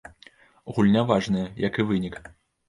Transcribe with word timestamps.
Гульня 0.77 1.03
важная, 1.11 1.45
як 1.67 1.79
і 1.85 1.87
вынік. 1.93 2.19